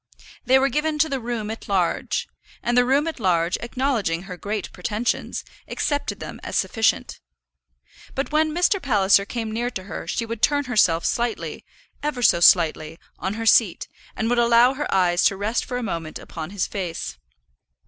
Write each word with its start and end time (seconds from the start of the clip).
They 0.43 0.57
were 0.57 0.69
given 0.69 0.97
to 0.97 1.09
the 1.09 1.19
room 1.19 1.51
at 1.51 1.67
large; 1.69 2.27
and 2.63 2.75
the 2.75 2.85
room 2.85 3.05
at 3.05 3.19
large, 3.19 3.55
acknowledging 3.61 4.23
her 4.23 4.35
great 4.35 4.71
pretensions, 4.73 5.45
accepted 5.67 6.19
them 6.19 6.39
as 6.41 6.55
sufficient. 6.57 7.19
But 8.15 8.31
when 8.31 8.51
Mr. 8.51 8.81
Palliser 8.81 9.25
came 9.25 9.51
near 9.51 9.69
to 9.69 9.83
her 9.83 10.07
she 10.07 10.25
would 10.25 10.41
turn 10.41 10.63
herself 10.63 11.05
slightly, 11.05 11.63
ever 12.01 12.23
so 12.23 12.39
slightly, 12.39 12.97
on 13.19 13.35
her 13.35 13.45
seat, 13.45 13.87
and 14.15 14.27
would 14.27 14.39
allow 14.39 14.73
her 14.73 14.91
eyes 14.91 15.23
to 15.25 15.37
rest 15.37 15.63
for 15.65 15.77
a 15.77 15.83
moment 15.83 16.17
upon 16.17 16.49
his 16.49 16.65
face. 16.65 17.19